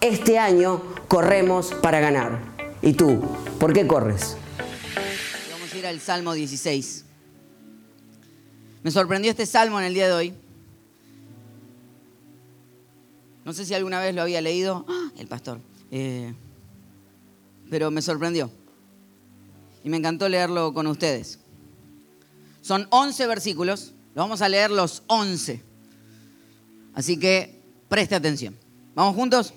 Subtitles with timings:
[0.00, 2.38] Este año corremos para ganar.
[2.82, 3.20] ¿Y tú?
[3.58, 4.36] ¿Por qué corres?
[5.50, 7.04] Vamos a ir al Salmo 16.
[8.84, 10.34] Me sorprendió este salmo en el día de hoy.
[13.44, 15.10] No sé si alguna vez lo había leído, ¡Ah!
[15.18, 15.58] el pastor,
[15.90, 16.32] eh,
[17.68, 18.52] pero me sorprendió.
[19.82, 21.40] Y me encantó leerlo con ustedes.
[22.62, 25.60] Son 11 versículos, los vamos a leer los 11.
[26.94, 28.54] Así que preste atención.
[28.94, 29.54] ¿Vamos juntos?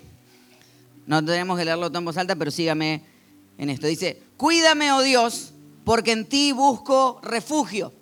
[1.06, 3.04] No tenemos que leerlo en voz alta, pero sígame
[3.58, 3.88] en esto.
[3.88, 5.54] Dice, cuídame, oh Dios,
[5.84, 7.94] porque en ti busco refugio.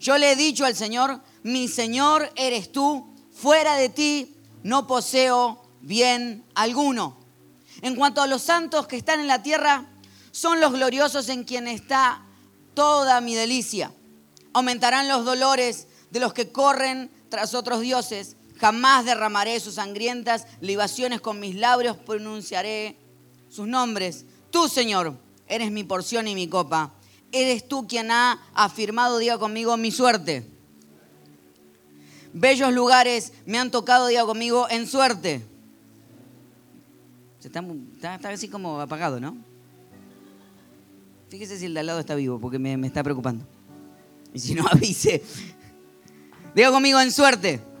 [0.00, 5.62] Yo le he dicho al Señor, mi Señor eres tú, fuera de ti no poseo
[5.80, 7.18] bien alguno.
[7.82, 9.86] En cuanto a los santos que están en la tierra,
[10.30, 12.22] son los gloriosos en quien está
[12.74, 13.92] toda mi delicia.
[14.52, 18.36] Aumentarán los dolores de los que corren tras otros dioses.
[18.62, 22.96] Jamás derramaré sus sangrientas libaciones con mis labios, pronunciaré
[23.48, 24.24] sus nombres.
[24.52, 25.16] Tú, Señor,
[25.48, 26.92] eres mi porción y mi copa.
[27.32, 30.46] Eres tú quien ha afirmado, diga conmigo, mi suerte.
[32.32, 35.44] Bellos lugares me han tocado, diga conmigo, en suerte.
[37.42, 39.36] Está, está, así como apagado, ¿no?
[41.30, 43.44] Fíjese si el de al lado está vivo, porque me, me está preocupando.
[44.32, 45.20] Y si no, avise.
[46.54, 47.71] Diga conmigo, en suerte.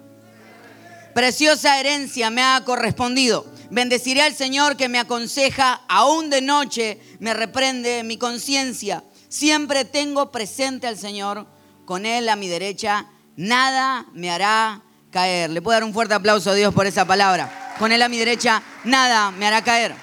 [1.14, 3.46] Preciosa herencia me ha correspondido.
[3.70, 9.04] Bendeciré al Señor que me aconseja, aún de noche me reprende mi conciencia.
[9.28, 11.46] Siempre tengo presente al Señor,
[11.84, 13.06] con Él a mi derecha
[13.36, 15.50] nada me hará caer.
[15.50, 17.74] Le puedo dar un fuerte aplauso a Dios por esa palabra.
[17.78, 19.94] Con Él a mi derecha, nada me hará caer.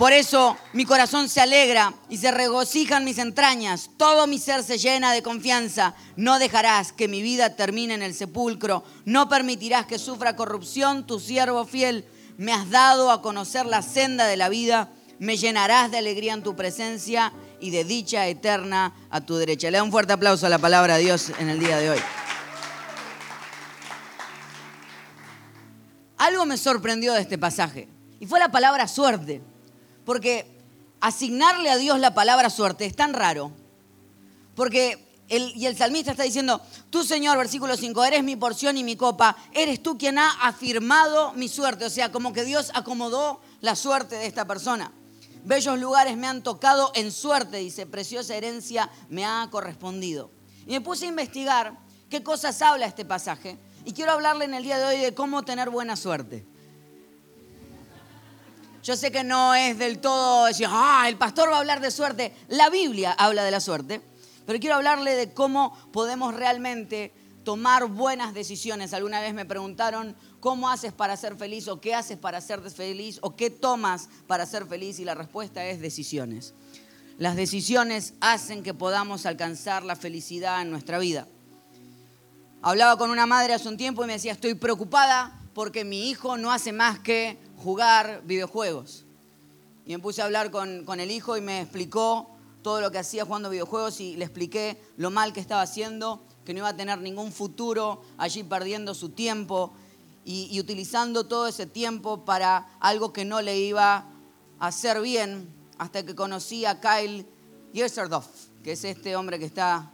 [0.00, 3.90] Por eso mi corazón se alegra y se regocijan mis entrañas.
[3.98, 5.94] Todo mi ser se llena de confianza.
[6.16, 8.82] No dejarás que mi vida termine en el sepulcro.
[9.04, 12.06] No permitirás que sufra corrupción tu siervo fiel.
[12.38, 14.88] Me has dado a conocer la senda de la vida.
[15.18, 19.70] Me llenarás de alegría en tu presencia y de dicha eterna a tu derecha.
[19.70, 22.00] Le da un fuerte aplauso a la palabra de Dios en el día de hoy.
[26.16, 27.86] Algo me sorprendió de este pasaje
[28.18, 29.42] y fue la palabra suerte,
[30.10, 30.44] porque
[31.00, 33.52] asignarle a Dios la palabra suerte es tan raro,
[34.56, 36.60] porque el, y el salmista está diciendo,
[36.90, 41.32] tú Señor, versículo 5, eres mi porción y mi copa, eres tú quien ha afirmado
[41.34, 44.90] mi suerte, o sea, como que Dios acomodó la suerte de esta persona.
[45.44, 50.32] Bellos lugares me han tocado en suerte, dice, preciosa herencia me ha correspondido.
[50.66, 51.78] Y me puse a investigar
[52.08, 55.44] qué cosas habla este pasaje y quiero hablarle en el día de hoy de cómo
[55.44, 56.49] tener buena suerte.
[58.82, 61.90] Yo sé que no es del todo decir, ah, el pastor va a hablar de
[61.90, 62.34] suerte.
[62.48, 64.00] La Biblia habla de la suerte,
[64.46, 67.12] pero quiero hablarle de cómo podemos realmente
[67.44, 68.94] tomar buenas decisiones.
[68.94, 71.68] Alguna vez me preguntaron, ¿cómo haces para ser feliz?
[71.68, 73.18] ¿O qué haces para ser feliz?
[73.20, 74.98] ¿O qué tomas para ser feliz?
[74.98, 76.54] Y la respuesta es decisiones.
[77.18, 81.26] Las decisiones hacen que podamos alcanzar la felicidad en nuestra vida.
[82.62, 86.38] Hablaba con una madre hace un tiempo y me decía, estoy preocupada porque mi hijo
[86.38, 89.04] no hace más que jugar videojuegos.
[89.86, 92.28] Y me puse a hablar con, con el hijo y me explicó
[92.62, 96.52] todo lo que hacía jugando videojuegos y le expliqué lo mal que estaba haciendo, que
[96.52, 99.72] no iba a tener ningún futuro allí perdiendo su tiempo
[100.24, 104.04] y, utilizando todo ese tiempo para algo que no le iba
[104.58, 105.48] a hacer bien
[105.78, 107.26] hasta que conocí a Kyle
[107.72, 108.26] Yeserdoff,
[108.62, 109.90] que es este hombre que está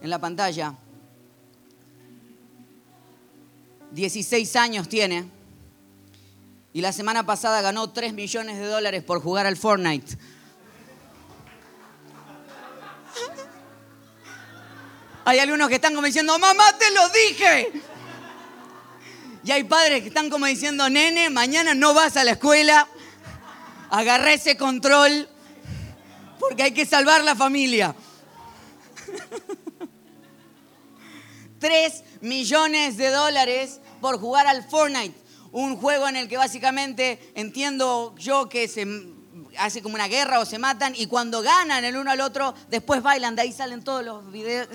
[0.00, 0.74] en la pantalla.
[3.92, 5.28] 16 años tiene
[6.74, 10.18] y la semana pasada ganó 3 millones de dólares por jugar al Fortnite.
[15.24, 17.72] Hay algunos que están como diciendo, mamá, te lo dije.
[19.44, 22.88] Y hay padres que están como diciendo, nene, mañana no vas a la escuela,
[23.90, 25.28] agarra ese control,
[26.40, 27.94] porque hay que salvar la familia.
[31.60, 35.23] Tres millones de dólares por jugar al Fortnite,
[35.54, 38.84] un juego en el que básicamente entiendo yo que se
[39.56, 43.04] hace como una guerra o se matan y cuando ganan el uno al otro, después
[43.04, 44.66] bailan, de ahí salen todos los videos,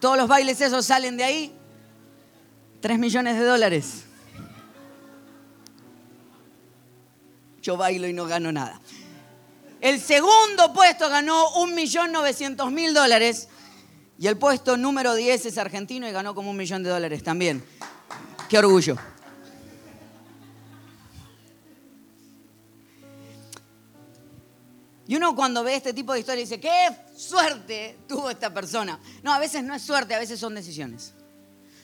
[0.00, 1.52] todos los bailes esos salen de ahí.
[2.80, 4.04] Tres millones de dólares.
[7.60, 8.80] Yo bailo y no gano nada.
[9.82, 13.48] El segundo puesto ganó 1.900.000 dólares
[14.18, 17.62] y el puesto número 10 es argentino y ganó como un millón de dólares también.
[18.48, 18.96] Qué orgullo.
[25.10, 29.00] Y uno cuando ve este tipo de historias dice, qué suerte tuvo esta persona.
[29.24, 31.14] No, a veces no es suerte, a veces son decisiones.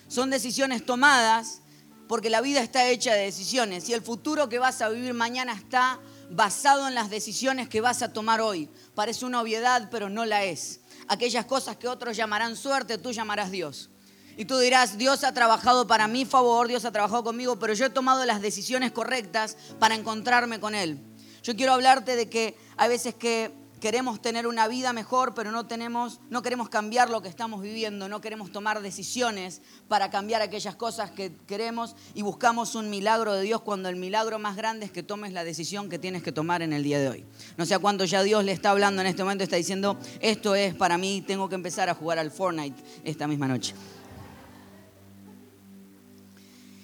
[0.06, 1.61] Son decisiones tomadas
[2.06, 5.55] porque la vida está hecha de decisiones y el futuro que vas a vivir mañana
[5.55, 5.99] está
[6.31, 8.70] basado en las decisiones que vas a tomar hoy.
[8.94, 10.82] Parece una obviedad, pero no la es.
[11.08, 13.90] Aquellas cosas que otros llamarán suerte, tú llamarás Dios.
[14.37, 17.87] Y tú dirás, Dios ha trabajado para mi favor, Dios ha trabajado conmigo, pero yo
[17.87, 21.02] he tomado las decisiones correctas para encontrarme con Él.
[21.47, 25.65] Yo quiero hablarte de que hay veces que queremos tener una vida mejor, pero no
[25.69, 30.75] tenemos, no queremos cambiar lo que estamos viviendo, no queremos tomar decisiones para cambiar aquellas
[30.75, 34.91] cosas que queremos y buscamos un milagro de Dios cuando el milagro más grande es
[34.91, 37.25] que tomes la decisión que tienes que tomar en el día de hoy.
[37.57, 40.57] No sé a cuánto ya Dios le está hablando en este momento, está diciendo, esto
[40.57, 43.73] es para mí, tengo que empezar a jugar al Fortnite esta misma noche.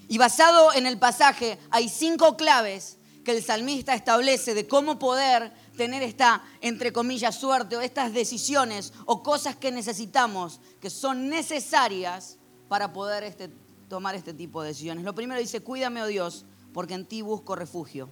[0.06, 5.52] Y basado en el pasaje, hay cinco claves que el salmista establece de cómo poder
[5.76, 12.38] tener esta, entre comillas, suerte o estas decisiones o cosas que necesitamos, que son necesarias
[12.68, 13.48] para poder este,
[13.88, 15.04] tomar este tipo de decisiones.
[15.04, 18.08] Lo primero dice, cuídame, oh Dios, porque en ti busco refugio.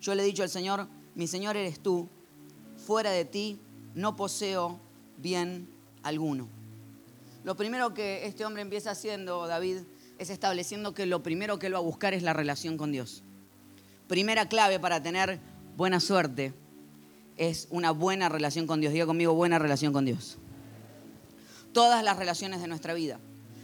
[0.00, 2.08] Yo le he dicho al Señor, mi Señor eres tú,
[2.86, 3.60] fuera de ti
[3.94, 4.80] no poseo
[5.18, 5.68] bien
[6.02, 6.48] alguno.
[7.44, 9.78] Lo primero que este hombre empieza haciendo, David,
[10.18, 13.24] es estableciendo que lo primero que él va a buscar es la relación con Dios.
[14.10, 15.38] Primera clave para tener
[15.76, 16.52] buena suerte
[17.36, 18.92] es una buena relación con Dios.
[18.92, 20.36] Diga conmigo, buena relación con Dios.
[21.72, 23.20] Todas las relaciones de nuestra vida,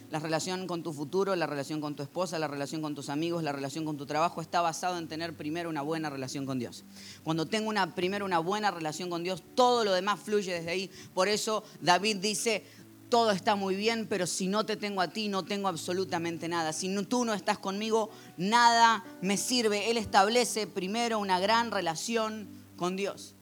[0.09, 3.43] la relación con tu futuro, la relación con tu esposa, la relación con tus amigos,
[3.43, 6.85] la relación con tu trabajo, está basado en tener primero una buena relación con Dios.
[7.25, 10.91] Cuando tengo una, primero una buena relación con Dios, todo lo demás fluye desde ahí.
[11.13, 12.63] Por eso David dice,
[13.09, 16.73] todo está muy bien, pero si no te tengo a ti, no tengo absolutamente nada.
[16.73, 19.91] Si tú no estás conmigo, nada me sirve.
[19.91, 23.35] Él establece primero una gran relación con Dios.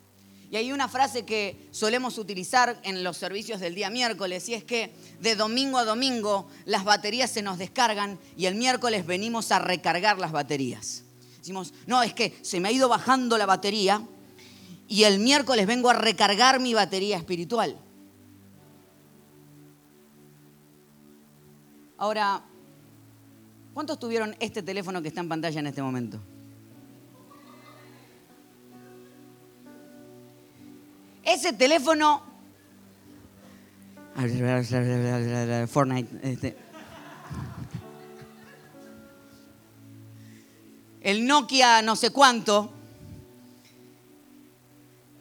[0.51, 4.63] Y hay una frase que solemos utilizar en los servicios del día miércoles y es
[4.63, 9.59] que de domingo a domingo las baterías se nos descargan y el miércoles venimos a
[9.59, 11.03] recargar las baterías.
[11.39, 14.07] Decimos, no, es que se me ha ido bajando la batería
[14.87, 17.77] y el miércoles vengo a recargar mi batería espiritual.
[21.97, 22.43] Ahora,
[23.73, 26.21] ¿cuántos tuvieron este teléfono que está en pantalla en este momento?
[31.25, 32.23] Ese teléfono.
[35.67, 36.33] Fortnite.
[36.33, 36.57] Este.
[41.01, 42.73] El Nokia no sé cuánto.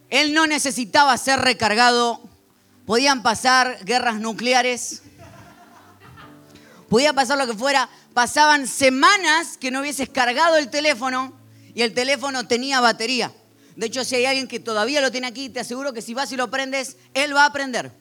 [0.09, 2.21] Él no necesitaba ser recargado.
[2.85, 5.03] Podían pasar guerras nucleares.
[6.93, 7.89] Podía pasar lo que fuera.
[8.13, 11.33] Pasaban semanas que no hubieses cargado el teléfono
[11.73, 13.33] y el teléfono tenía batería.
[13.75, 16.31] De hecho, si hay alguien que todavía lo tiene aquí, te aseguro que si vas
[16.31, 17.91] y lo prendes, él va a aprender.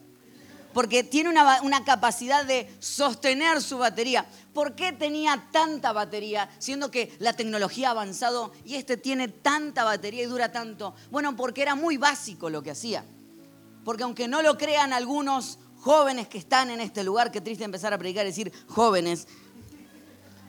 [0.75, 4.27] Porque tiene una, capacidad de sostener su batería.
[4.53, 9.85] ¿Por qué tenía tanta batería, siendo que la tecnología ha avanzado y este tiene tanta
[9.85, 10.95] batería y dura tanto?
[11.11, 13.07] Bueno, porque era muy básico lo que hacía.
[13.87, 17.93] Porque aunque no lo crean algunos jóvenes que están en este lugar, qué triste empezar
[17.93, 19.29] a predicar y decir jóvenes,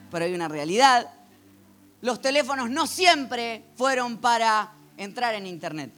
[0.10, 1.12] pero hay una realidad
[2.04, 5.90] los teléfonos no siempre fueron para entrar en Internet.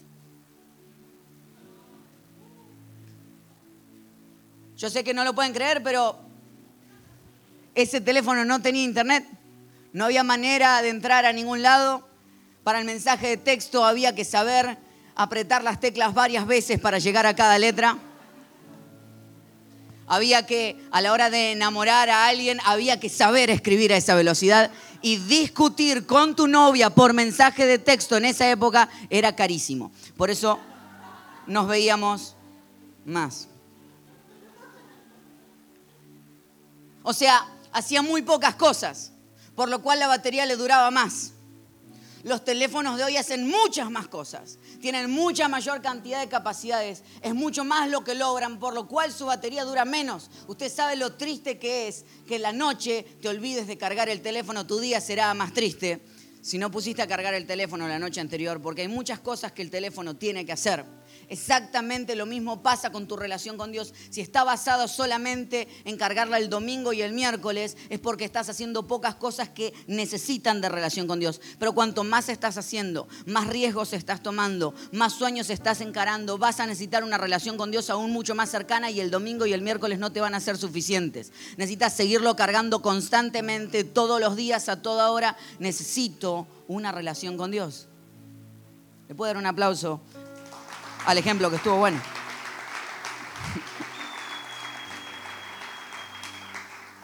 [4.78, 6.20] Yo sé que no lo pueden creer, pero
[7.74, 9.26] ese teléfono no tenía Internet.
[9.94, 12.08] No había manera de entrar a ningún lado.
[12.64, 14.78] Para el mensaje de texto había que saber
[15.16, 17.98] apretar las teclas varias veces para llegar a cada letra.
[20.08, 24.16] Había que, a la hora de enamorar a alguien, había que saber escribir a esa
[24.16, 24.72] velocidad
[25.02, 29.92] y discutir con tu novia por mensaje de texto en esa época era carísimo.
[30.18, 30.60] Por eso
[31.48, 32.36] nos veíamos
[33.06, 33.48] más.
[37.04, 39.12] O sea, hacía muy pocas cosas,
[39.56, 41.35] por lo cual la batería le duraba más.
[42.26, 47.36] Los teléfonos de hoy hacen muchas más cosas, tienen mucha mayor cantidad de capacidades, es
[47.36, 50.32] mucho más lo que logran, por lo cual su batería dura menos.
[50.48, 54.66] Usted sabe lo triste que es que la noche te olvides de cargar el teléfono,
[54.66, 56.02] tu día será más triste
[56.42, 59.62] si no pusiste a cargar el teléfono la noche anterior, porque hay muchas cosas que
[59.62, 60.84] el teléfono tiene que hacer.
[61.30, 63.94] Exactamente lo mismo pasa con tu relación con Dios.
[64.10, 68.88] Si está basado solamente en cargarla el domingo y el miércoles, es porque estás haciendo
[68.88, 71.42] pocas cosas que necesitan de relación con Dios.
[71.60, 76.68] Pero cuanto más estás haciendo, más riesgos estás tomando, más sueños estás encarando, vas a
[76.68, 80.00] necesitar una relación con Dios aún mucho más cercana y el domingo y el miércoles
[80.00, 81.32] no te van a ser suficientes.
[81.58, 85.38] Necesitas seguirlo cargando constantemente, todos los días, a toda hora.
[85.60, 87.88] Necesito una relación con Dios.
[89.08, 90.02] ¿Le puedo dar un aplauso
[91.06, 92.02] al ejemplo que estuvo bueno?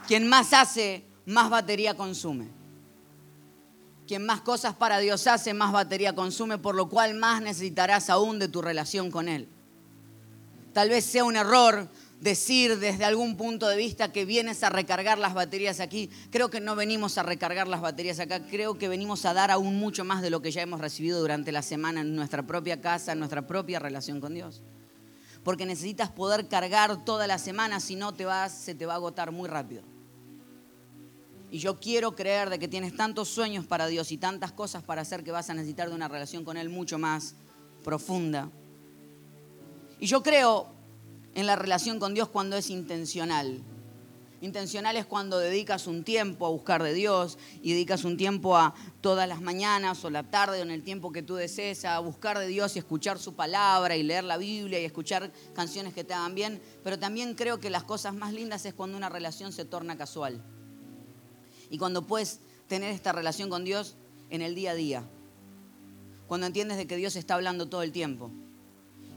[0.08, 2.50] Quien más hace, más batería consume.
[4.08, 8.38] Quien más cosas para Dios hace, más batería consume, por lo cual más necesitarás aún
[8.38, 9.48] de tu relación con Él.
[10.74, 11.88] Tal vez sea un error
[12.22, 16.10] decir desde algún punto de vista que vienes a recargar las baterías aquí.
[16.30, 19.78] Creo que no venimos a recargar las baterías acá, creo que venimos a dar aún
[19.78, 23.12] mucho más de lo que ya hemos recibido durante la semana en nuestra propia casa,
[23.12, 24.62] en nuestra propia relación con Dios.
[25.44, 28.98] Porque necesitas poder cargar toda la semana, si no te vas, se te va a
[28.98, 29.82] agotar muy rápido.
[31.50, 35.02] Y yo quiero creer de que tienes tantos sueños para Dios y tantas cosas para
[35.02, 37.34] hacer que vas a necesitar de una relación con Él mucho más
[37.84, 38.52] profunda.
[40.00, 40.81] Y yo creo
[41.36, 43.62] en la relación con Dios cuando es intencional.
[44.42, 48.74] Intencional es cuando dedicas un tiempo a buscar de Dios y dedicas un tiempo a
[49.00, 52.40] todas las mañanas o la tarde o en el tiempo que tú desees a buscar
[52.40, 56.16] de Dios y escuchar su palabra y leer la Biblia y escuchar canciones que te
[56.16, 56.60] hagan bien.
[56.84, 60.44] Pero también creo que las cosas más lindas es cuando una relación se torna casual.
[61.70, 63.96] Y cuando puedes tener esta relación con Dios
[64.32, 65.04] en el día a día.
[66.28, 68.32] Cuando entiendes de que Dios está hablando todo el tiempo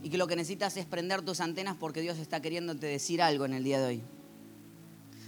[0.05, 3.43] y que lo que necesitas es prender tus antenas porque Dios está queriéndote decir algo
[3.45, 4.03] en el día de hoy.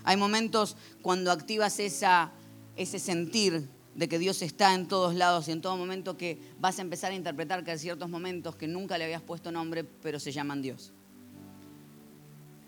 [0.04, 2.32] Hay momentos cuando activas esa,
[2.76, 6.78] ese sentir de que Dios está en todos lados y en todo momento que vas
[6.78, 10.20] a empezar a interpretar que hay ciertos momentos que nunca le habías puesto nombre, pero
[10.20, 10.94] se llaman Dios.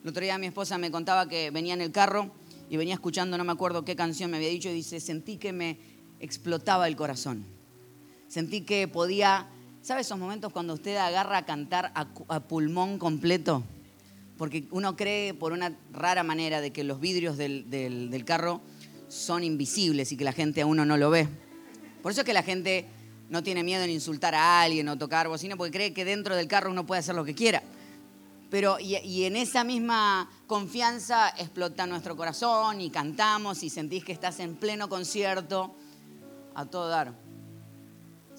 [0.01, 2.31] El otro día mi esposa me contaba que venía en el carro
[2.71, 5.53] y venía escuchando, no me acuerdo qué canción me había dicho, y dice, sentí que
[5.53, 5.77] me
[6.19, 7.45] explotaba el corazón.
[8.27, 9.47] Sentí que podía
[9.81, 13.63] ¿Sabe esos momentos cuando usted agarra a cantar a, pulmón completo?
[14.37, 18.61] Porque uno cree por una rara manera de que los vidrios del, carro
[19.07, 21.29] son invisibles y que la gente a uno no lo ve.
[22.03, 22.85] Por eso es que la gente
[23.29, 26.47] no tiene miedo en insultar a alguien o tocar bocina, porque cree que dentro del
[26.47, 27.63] carro uno puede hacer lo que quiera.
[28.49, 34.11] Pero, y, y, en esa misma confianza explota nuestro corazón y cantamos y sentís que
[34.11, 35.75] estás en pleno concierto
[36.55, 37.28] a todo dar.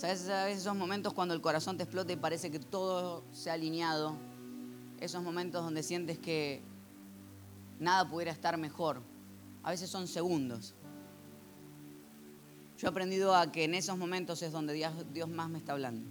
[0.00, 0.30] ¿Sabes?
[0.56, 4.16] Esos momentos cuando el corazón te explota y parece que todo se ha alineado.
[4.98, 6.62] Esos momentos donde sientes que
[7.78, 9.02] nada pudiera estar mejor.
[9.62, 10.74] A veces son segundos.
[12.78, 15.72] Yo he aprendido a que en esos momentos es donde Dios, Dios más me está
[15.72, 16.08] hablando.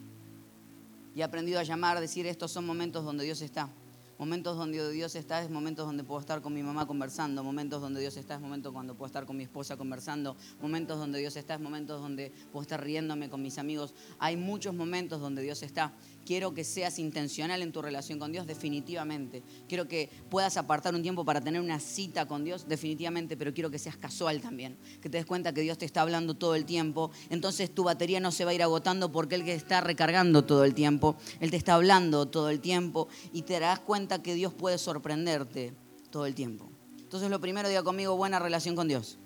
[1.16, 3.70] Y he aprendido a llamar, a decir, estos son momentos donde Dios está.
[4.20, 7.42] Momentos donde Dios está es momentos donde puedo estar con mi mamá conversando.
[7.42, 10.36] Momentos donde Dios está es momentos cuando puedo estar con mi esposa conversando.
[10.62, 13.94] Momentos donde Dios está es momentos donde puedo estar riéndome con mis amigos.
[14.20, 15.94] Hay muchos momentos donde Dios está.
[16.30, 19.42] Quiero que seas intencional en tu relación con Dios, definitivamente.
[19.68, 23.72] Quiero que puedas apartar un tiempo para tener una cita con Dios, definitivamente, pero quiero
[23.72, 24.78] que seas casual también.
[25.02, 27.10] Que te des cuenta que Dios te está hablando todo el tiempo.
[27.32, 30.66] Entonces tu batería no se va a ir agotando porque Él que está recargando todo
[30.66, 31.16] el tiempo.
[31.40, 35.74] Él te está hablando todo el tiempo y te darás cuenta que Dios puede sorprenderte
[36.12, 36.70] todo el tiempo.
[37.00, 39.18] Entonces lo primero, diga conmigo, buena relación con Dios.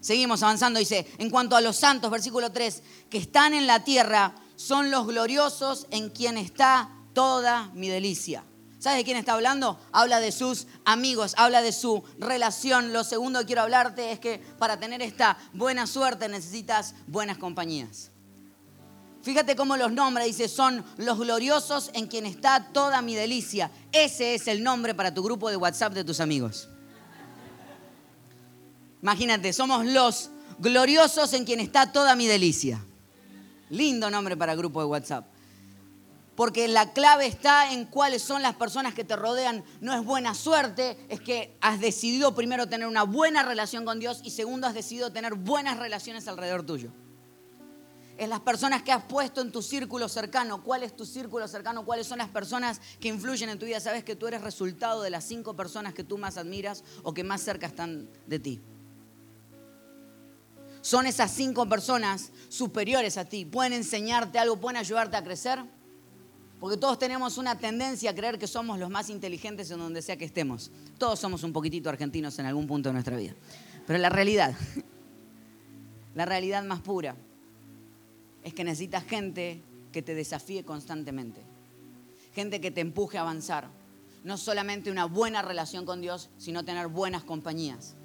[0.00, 4.36] Seguimos avanzando, dice, en cuanto a los santos, versículo 3, que están en la tierra,
[4.56, 8.44] son los gloriosos en quien está toda mi delicia.
[8.78, 9.80] ¿Sabes de quién está hablando?
[9.92, 12.92] Habla de sus amigos, habla de su relación.
[12.92, 18.10] Lo segundo que quiero hablarte es que para tener esta buena suerte necesitas buenas compañías.
[19.22, 23.72] Fíjate cómo los nombra, dice, son los gloriosos en quien está toda mi delicia.
[23.90, 26.68] Ese es el nombre para tu grupo de WhatsApp de tus amigos.
[29.02, 32.84] Imagínate, somos los gloriosos en quien está toda mi delicia.
[33.70, 35.26] Lindo nombre para grupo de WhatsApp.
[36.36, 39.64] Porque la clave está en cuáles son las personas que te rodean.
[39.80, 44.20] No es buena suerte, es que has decidido primero tener una buena relación con Dios
[44.22, 46.92] y segundo has decidido tener buenas relaciones alrededor tuyo.
[48.18, 50.62] Es las personas que has puesto en tu círculo cercano.
[50.62, 51.84] ¿Cuál es tu círculo cercano?
[51.84, 53.80] ¿Cuáles son las personas que influyen en tu vida?
[53.80, 57.24] Sabes que tú eres resultado de las cinco personas que tú más admiras o que
[57.24, 58.60] más cerca están de ti
[60.86, 63.44] son esas cinco personas superiores a ti.
[63.44, 65.58] Pueden enseñarte algo, pueden ayudarte a crecer.
[66.60, 70.16] Porque todos tenemos una tendencia a creer que somos los más inteligentes en donde sea
[70.16, 70.70] que estemos.
[70.96, 73.34] Todos somos un poquitito argentinos en algún punto de nuestra vida.
[73.84, 74.54] Pero la realidad,
[76.14, 77.16] la realidad más pura,
[78.44, 81.40] es que necesitas gente que te desafíe constantemente.
[82.32, 83.68] Gente que te empuje a avanzar.
[84.22, 87.95] No solamente una buena relación con Dios, sino tener buenas compañías.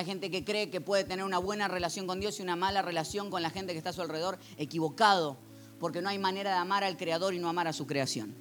[0.00, 2.80] Hay gente que cree que puede tener una buena relación con Dios y una mala
[2.80, 5.36] relación con la gente que está a su alrededor, equivocado,
[5.78, 8.34] porque no hay manera de amar al Creador y no amar a su creación.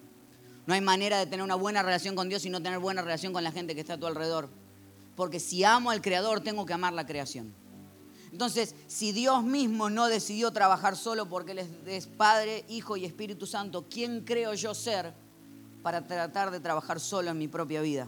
[0.68, 3.34] No hay manera de tener una buena relación con Dios y no tener buena relación
[3.34, 4.50] con la gente que está a tu alrededor.
[5.18, 7.54] Porque si amo al Creador, tengo que amar la creación.
[8.32, 13.46] Entonces, si Dios mismo no decidió trabajar solo porque Él es Padre, Hijo y Espíritu
[13.46, 15.14] Santo, ¿quién creo yo ser
[15.84, 18.08] para tratar de trabajar solo en mi propia vida?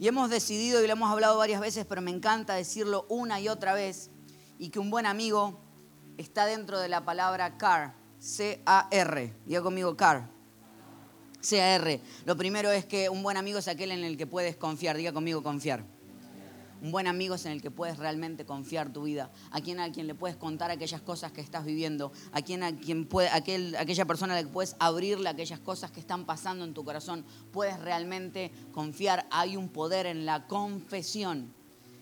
[0.00, 3.48] Y hemos decidido, y lo hemos hablado varias veces, pero me encanta decirlo una y
[3.48, 4.10] otra vez,
[4.58, 5.60] y que un buen amigo
[6.16, 9.34] está dentro de la palabra CAR, C-A-R.
[9.44, 10.26] Diga conmigo CAR.
[11.42, 12.00] C-A-R.
[12.24, 14.96] Lo primero es que un buen amigo es aquel en el que puedes confiar.
[14.96, 15.84] Diga conmigo confiar.
[16.82, 19.92] Un buen amigo es en el que puedes realmente confiar tu vida, a quien, a
[19.92, 23.76] quien le puedes contar aquellas cosas que estás viviendo, a quien, a quien puede, aquel,
[23.76, 27.24] aquella persona a la que puedes abrirle aquellas cosas que están pasando en tu corazón.
[27.52, 29.26] Puedes realmente confiar.
[29.30, 31.52] Hay un poder en la confesión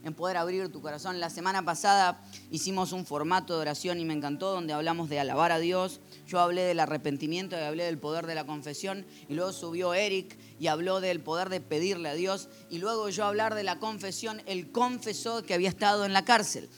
[0.04, 1.20] en poder abrir tu corazón.
[1.20, 5.52] La semana pasada hicimos un formato de oración y me encantó donde hablamos de alabar
[5.52, 6.00] a Dios.
[6.26, 10.38] Yo hablé del arrepentimiento y hablé del poder de la confesión y luego subió Eric
[10.58, 14.42] y habló del poder de pedirle a Dios y luego yo hablar de la confesión,
[14.46, 16.68] él confesó que había estado en la cárcel.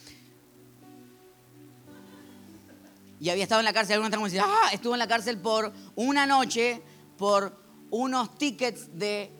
[3.20, 5.72] Y había estado en la cárcel, algunos están como ah, estuvo en la cárcel por
[5.94, 6.82] una noche
[7.18, 7.54] por
[7.90, 9.30] unos tickets de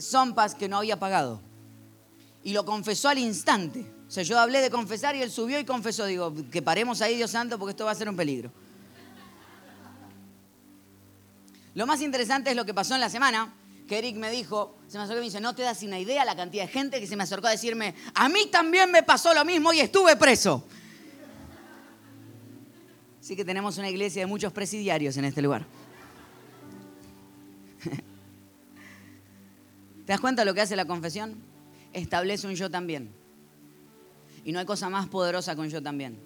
[0.00, 1.40] Zompas que no había pagado
[2.44, 3.90] y lo confesó al instante.
[4.06, 6.06] O sea, yo hablé de confesar y él subió y confesó.
[6.06, 8.52] Digo, que paremos ahí, Dios santo, porque esto va a ser un peligro.
[11.74, 13.54] Lo más interesante es lo que pasó en la semana,
[13.96, 16.36] Eric me dijo, se me acercó y me dice, no te das una idea la
[16.36, 19.44] cantidad de gente que se me acercó a decirme, a mí también me pasó lo
[19.44, 20.64] mismo y estuve preso.
[23.20, 25.64] Así que tenemos una iglesia de muchos presidiarios en este lugar.
[30.06, 31.51] ¿Te das cuenta de lo que hace la confesión?
[31.92, 33.10] Establece un yo también.
[34.44, 36.18] Y no hay cosa más poderosa que un yo también.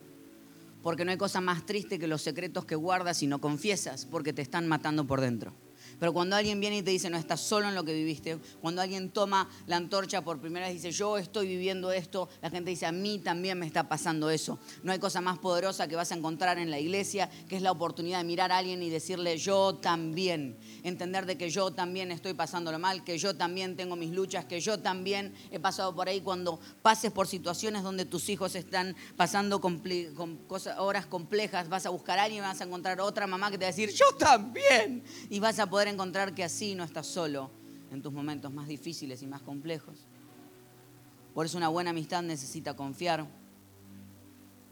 [0.83, 4.33] Porque no hay cosa más triste que los secretos que guardas y no confiesas porque
[4.33, 5.53] te están matando por dentro.
[5.99, 8.83] Pero cuando alguien viene y te dice, no estás solo en lo que viviste, cuando
[8.83, 12.71] alguien toma la antorcha por primera vez y dice, yo estoy viviendo esto, la gente
[12.71, 14.59] dice, a mí también me está pasando eso.
[14.83, 17.73] No hay cosa más poderosa que vas a encontrar en la iglesia, que es la
[17.73, 20.59] oportunidad de mirar a alguien y decirle, yo también.
[20.83, 24.61] Entender de que yo también estoy pasándolo mal, que yo también tengo mis luchas, que
[24.61, 26.21] yo también he pasado por ahí.
[26.21, 29.81] Cuando pases por situaciones donde tus hijos están pasando con
[30.47, 33.59] cosas, horas complejas, vas a buscar a alguien y vas a encontrar otra mamá que
[33.59, 35.03] te va a decir, yo también.
[35.31, 37.51] Y vas a encontrar que así no estás solo
[37.93, 39.99] en tus momentos más difíciles y más complejos.
[41.35, 43.27] Por eso una buena amistad necesita confiar.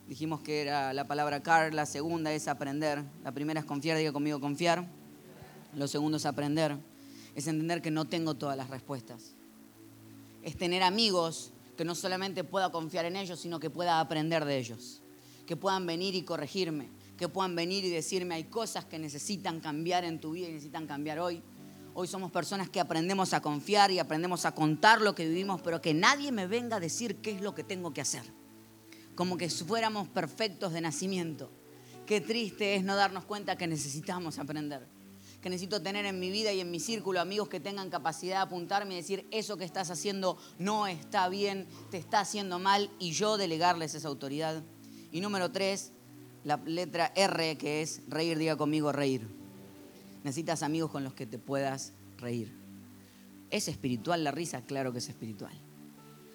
[0.09, 3.05] Dijimos que era la palabra car, la segunda es aprender.
[3.23, 4.87] La primera es confiar, diga conmigo confiar.
[5.75, 6.77] Lo segundo es aprender.
[7.35, 9.35] Es entender que no tengo todas las respuestas.
[10.43, 14.59] Es tener amigos que no solamente pueda confiar en ellos, sino que pueda aprender de
[14.59, 15.01] ellos.
[15.47, 20.05] Que puedan venir y corregirme que puedan venir y decirme hay cosas que necesitan cambiar
[20.05, 21.42] en tu vida y necesitan cambiar hoy.
[21.96, 25.81] Hoy somos personas que aprendemos a confiar y aprendemos a contar lo que vivimos, pero
[25.81, 28.24] que nadie me venga a decir qué es lo que tengo que hacer.
[29.14, 31.53] Como que fuéramos perfectos de nacimiento.
[32.05, 34.88] Qué triste es no darnos cuenta que necesitamos aprender.
[35.40, 38.42] Que necesito tener en mi vida y en mi círculo amigos que tengan capacidad de
[38.42, 43.12] apuntarme y decir, eso que estás haciendo no está bien, te está haciendo mal, y
[43.12, 44.64] yo delegarles esa autoridad.
[45.12, 45.92] Y número tres,
[46.45, 49.27] la letra R, que es reír, diga conmigo reír.
[50.23, 52.53] necesitas amigos con los que te puedas reír.
[53.51, 54.63] ¿Es espiritual la risa?
[54.63, 55.53] Claro que es espiritual.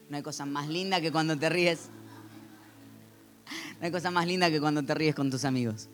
[0.10, 1.89] No hay cosa más linda que cuando te ríes.
[3.80, 5.89] No hay cosa más linda que cuando te ríes con tus amigos.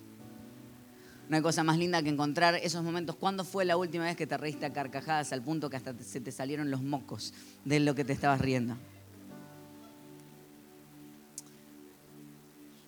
[1.30, 3.15] No hay cosa más linda que encontrar esos momentos.
[3.15, 6.21] ¿Cuándo fue la última vez que te reíste a carcajadas al punto que hasta se
[6.21, 8.78] te salieron los mocos de lo que te estabas riendo?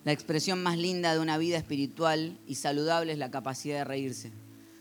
[0.04, 4.32] La expresión más linda de una vida espiritual y saludable es la capacidad de reírse.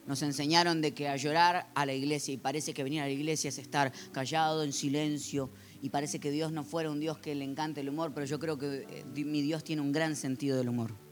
[0.06, 3.12] Nos enseñaron de que a llorar a la iglesia y parece que venir a la
[3.12, 5.49] iglesia es estar callado, en silencio
[5.82, 8.39] y parece que Dios no fuera un Dios que le encante el humor, pero yo
[8.39, 11.07] creo que eh, mi Dios tiene un gran sentido del humor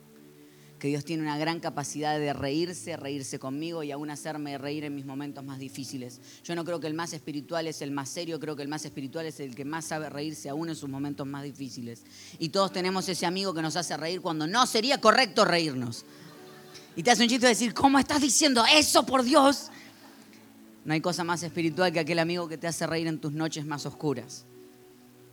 [0.80, 4.96] que Dios tiene una gran capacidad de reírse, reírse conmigo y aún hacerme reír en
[4.96, 6.20] mis momentos más difíciles.
[6.44, 8.84] Yo no creo que el más espiritual es el más serio, creo que el más
[8.84, 12.04] espiritual es el que más sabe reírse aún en sus momentos más difíciles.
[12.40, 16.06] Y todos tenemos ese amigo que nos hace reír cuando no sería correcto reírnos.
[16.96, 19.70] Y te hace un chiste de decir, ¿cómo estás diciendo eso, por Dios?
[20.84, 23.66] No hay cosa más espiritual que aquel amigo que te hace reír en tus noches
[23.66, 24.46] más oscuras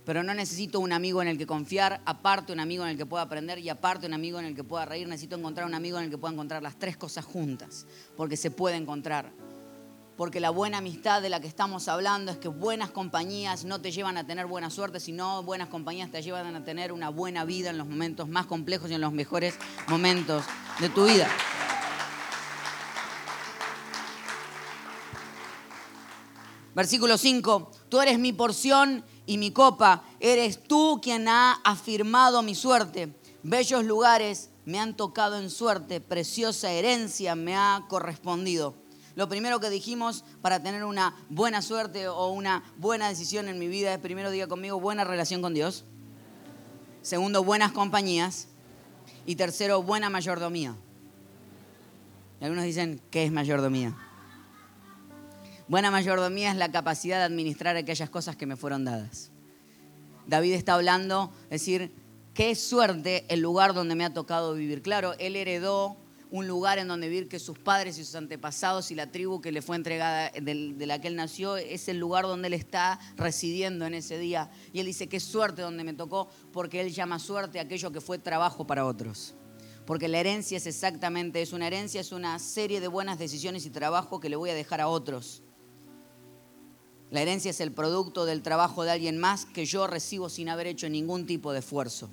[0.05, 3.05] pero no necesito un amigo en el que confiar, aparte un amigo en el que
[3.05, 5.07] pueda aprender y aparte un amigo en el que pueda reír.
[5.07, 7.85] Necesito encontrar un amigo en el que pueda encontrar las tres cosas juntas,
[8.17, 9.31] porque se puede encontrar.
[10.17, 13.91] Porque la buena amistad de la que estamos hablando es que buenas compañías no te
[13.91, 17.71] llevan a tener buena suerte, sino buenas compañías te llevan a tener una buena vida
[17.71, 19.55] en los momentos más complejos y en los mejores
[19.87, 20.43] momentos
[20.79, 21.27] de tu vida.
[26.75, 30.03] Versículo 5, tú eres mi porción y mi copa.
[30.19, 33.13] Eres tú quien ha afirmado mi suerte.
[33.43, 38.75] Bellos lugares me han tocado en suerte, preciosa herencia me ha correspondido.
[39.15, 43.67] Lo primero que dijimos para tener una buena suerte o una buena decisión en mi
[43.67, 45.85] vida es, primero diga conmigo, buena relación con Dios.
[47.01, 48.47] Segundo, buenas compañías.
[49.25, 50.75] Y tercero, buena mayordomía.
[52.41, 53.95] Y algunos dicen, ¿qué es mayordomía?
[55.67, 59.31] Buena mayordomía es la capacidad de administrar aquellas cosas que me fueron dadas.
[60.27, 61.91] David está hablando, es decir,
[62.33, 64.81] qué suerte el lugar donde me ha tocado vivir.
[64.81, 65.97] Claro, él heredó
[66.31, 69.51] un lugar en donde vivir que sus padres y sus antepasados y la tribu que
[69.51, 73.85] le fue entregada de, la que él nació es el lugar donde él está residiendo
[73.85, 74.49] en ese día.
[74.73, 78.17] Y él dice, qué suerte donde me tocó, porque él llama suerte aquello que fue
[78.17, 79.35] trabajo para otros.
[79.85, 83.69] Porque la herencia es exactamente, es una herencia, es una serie de buenas decisiones y
[83.69, 85.42] trabajo que le voy a dejar a otros.
[87.13, 90.65] La herencia es el producto del trabajo de alguien más que yo recibo sin haber
[90.65, 92.09] hecho ningún tipo de esfuerzo.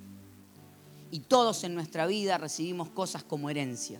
[1.10, 3.98] Y todos en nuestra vida recibimos cosas como herencia.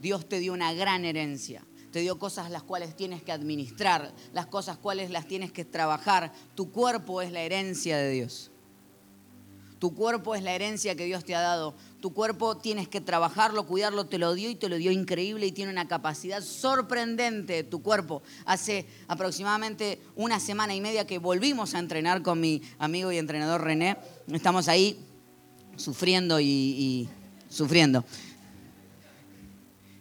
[0.00, 1.66] Dios te dio una gran herencia.
[1.90, 6.32] Te dio cosas las cuales tienes que administrar, las cosas cuales las tienes que trabajar.
[6.54, 8.52] Tu cuerpo es la herencia de Dios.
[9.80, 11.74] Tu cuerpo es la herencia que Dios te ha dado.
[12.06, 15.50] Tu cuerpo tienes que trabajarlo, cuidarlo, te lo dio y te lo dio increíble y
[15.50, 18.22] tiene una capacidad sorprendente tu cuerpo.
[18.44, 23.62] Hace aproximadamente una semana y media que volvimos a entrenar con mi amigo y entrenador
[23.62, 23.96] René.
[24.32, 25.04] Estamos ahí
[25.74, 27.08] sufriendo y,
[27.50, 28.04] sufriendo.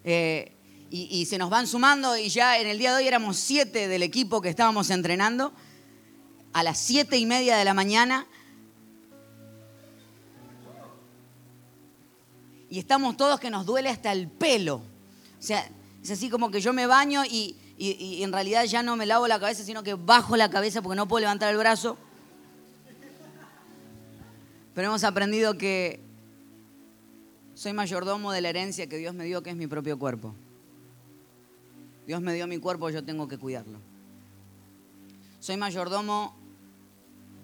[0.03, 0.51] Eh,
[0.91, 3.87] y, y se nos van sumando y ya en el día de hoy éramos siete
[3.87, 5.53] del equipo que estábamos entrenando.
[6.53, 8.27] A las siete y media de la mañana
[12.75, 14.81] y estamos todos que nos duele hasta el pelo.
[15.39, 15.65] O sea,
[16.03, 19.39] es así como que yo me baño y, en realidad ya no me lavo la
[19.39, 21.97] cabeza, sino que bajo la cabeza porque no puedo levantar el brazo.
[24.73, 26.01] Pero hemos aprendido que
[27.53, 30.35] soy mayordomo de la herencia que Dios me dio, que es mi propio cuerpo.
[32.05, 33.79] Dios me dio mi cuerpo, yo tengo que cuidarlo.
[35.39, 36.35] Soy mayordomo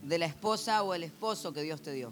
[0.03, 2.11] de la esposa o el esposo que Dios te dio.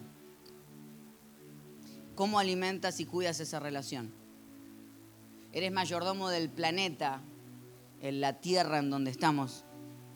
[2.19, 4.11] ¿Cómo alimentas y cuidas esa relación?
[5.53, 7.21] Eres mayordomo del planeta,
[8.01, 9.63] en la tierra en donde estamos.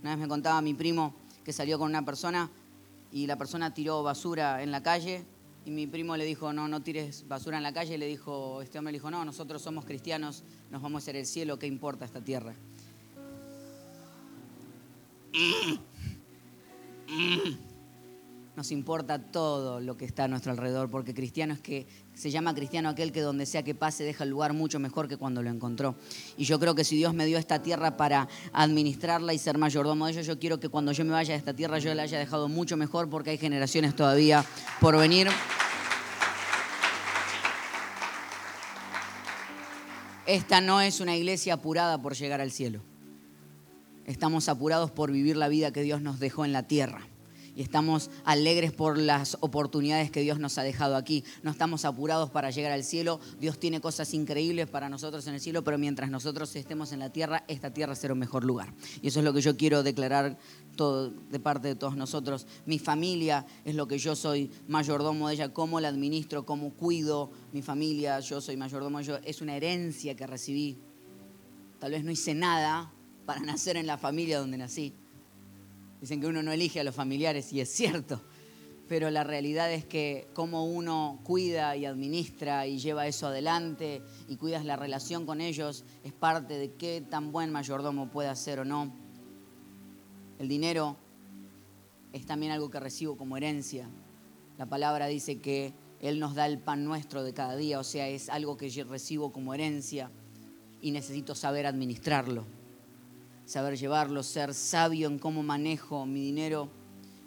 [0.01, 2.51] Una vez me contaba mi primo que salió con una persona
[3.09, 5.23] y la persona tiró basura en la calle
[5.63, 7.95] y mi primo le dijo, no, no tires basura en la calle.
[7.95, 11.15] Y le dijo, este hombre le dijo, no, nosotros somos cristianos, nos vamos a hacer
[11.15, 12.53] el cielo, ¿qué importa esta tierra?
[18.55, 22.53] Nos importa todo lo que está a nuestro alrededor, porque cristiano es que se llama
[22.53, 25.49] cristiano aquel que donde sea que pase deja el lugar mucho mejor que cuando lo
[25.49, 25.95] encontró.
[26.37, 30.05] Y yo creo que si Dios me dio esta tierra para administrarla y ser mayordomo
[30.05, 32.19] de ella, yo quiero que cuando yo me vaya de esta tierra yo la haya
[32.19, 34.45] dejado mucho mejor porque hay generaciones todavía
[34.79, 35.29] por venir.
[40.27, 42.81] Esta no es una iglesia apurada por llegar al cielo.
[44.05, 47.07] Estamos apurados por vivir la vida que Dios nos dejó en la tierra
[47.55, 51.23] y estamos alegres por las oportunidades que Dios nos ha dejado aquí.
[51.43, 53.19] No estamos apurados para llegar al cielo.
[53.39, 57.11] Dios tiene cosas increíbles para nosotros en el cielo, pero mientras nosotros estemos en la
[57.11, 58.73] tierra, esta tierra será un mejor lugar.
[59.01, 60.37] Y eso es lo que yo quiero declarar
[60.75, 62.47] de parte de todos nosotros.
[62.65, 67.31] Mi familia es lo que yo soy mayordomo de ella, cómo la administro, cómo cuido
[67.51, 68.19] mi familia.
[68.19, 69.21] Yo soy mayordomo ella.
[69.23, 70.79] Es una herencia que recibí.
[71.79, 72.91] Tal vez no hice nada
[73.25, 74.95] para nacer en la familia donde nací
[76.03, 78.19] Dicen que uno no elige a los familiares y es cierto,
[78.89, 84.35] pero la realidad es que como uno cuida y administra y lleva eso adelante y
[84.35, 88.65] cuidas la relación con ellos es parte de qué tan buen mayordomo puede ser o
[88.65, 88.93] no.
[90.39, 90.97] El dinero
[92.11, 93.87] es también algo que recibo como herencia.
[94.57, 98.09] La palabra dice que Él nos da el pan nuestro de cada día, o sea,
[98.09, 100.11] es algo que yo recibo como herencia
[100.81, 102.45] y necesito saber administrarlo
[103.53, 106.71] saber llevarlo, ser sabio en cómo manejo mi dinero,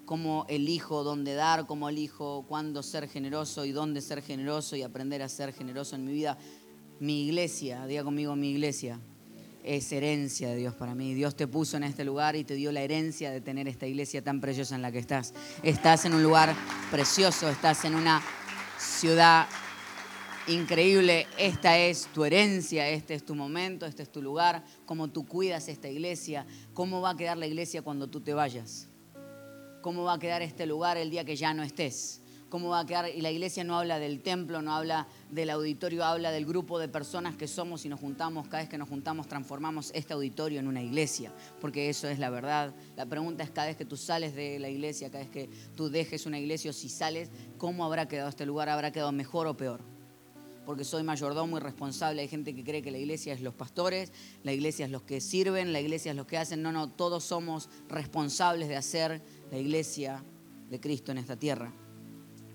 [0.04, 5.22] cómo elijo dónde dar, cómo elijo cuándo ser generoso y dónde ser generoso y aprender
[5.22, 6.36] a ser generoso en mi vida.
[6.98, 8.98] Mi iglesia, diga conmigo mi iglesia,
[9.62, 11.14] es herencia de Dios para mí.
[11.14, 14.20] Dios te puso en este lugar y te dio la herencia de tener esta iglesia
[14.20, 15.32] tan preciosa en la que estás.
[15.62, 16.56] Estás en un lugar
[16.90, 18.20] precioso, estás en una
[18.80, 19.46] ciudad
[20.48, 25.26] increíble, esta es tu herencia, este es tu momento, este es tu lugar, cómo tú
[25.26, 28.88] cuidas esta iglesia, cómo va a quedar la iglesia cuando tú te vayas,
[29.82, 32.86] cómo va a quedar este lugar el día que ya no estés, cómo va a
[32.86, 36.78] quedar, y la iglesia no habla del templo, no habla del auditorio, habla del grupo
[36.78, 40.60] de personas que somos y nos juntamos, cada vez que nos juntamos transformamos este auditorio
[40.60, 42.72] en una iglesia, porque eso es la verdad.
[42.96, 45.90] La pregunta es cada vez que tú sales de la iglesia, cada vez que tú
[45.90, 48.68] dejes una iglesia o si sales, ¿cómo habrá quedado este lugar?
[48.68, 49.95] ¿Habrá quedado mejor o peor?
[50.66, 52.20] Porque soy mayordomo y responsable.
[52.20, 55.20] Hay gente que cree que la iglesia es los pastores, la iglesia es los que
[55.20, 56.60] sirven, la iglesia es los que hacen.
[56.60, 60.24] No, no, todos somos responsables de hacer la iglesia
[60.68, 61.72] de Cristo en esta tierra.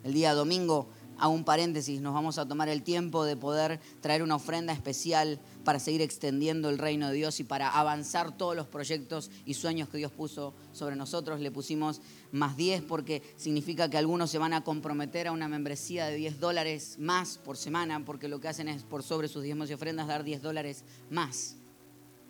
[0.04, 0.90] El día domingo
[1.22, 5.40] hago un paréntesis, nos vamos a tomar el tiempo de poder traer una ofrenda especial
[5.64, 9.88] para seguir extendiendo el reino de Dios y para avanzar todos los proyectos y sueños
[9.88, 11.40] que Dios puso sobre nosotros.
[11.40, 16.08] Le pusimos más 10 porque significa que algunos se van a comprometer a una membresía
[16.08, 19.70] de 10 dólares más por semana, porque lo que hacen es por sobre sus diezmos
[19.70, 21.56] y ofrendas dar 10 dólares más,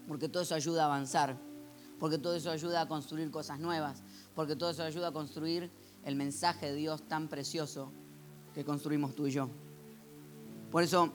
[0.06, 1.38] porque todo eso ayuda a avanzar,
[1.98, 4.04] porque todo eso ayuda a construir cosas nuevas,
[4.36, 5.72] porque todo eso ayuda a construir
[6.04, 7.94] el mensaje de Dios tan precioso
[8.54, 9.50] que construimos tú y yo.
[10.72, 11.12] Por eso,